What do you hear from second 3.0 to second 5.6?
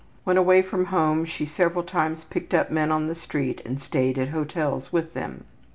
the street and stayed at hotels with them.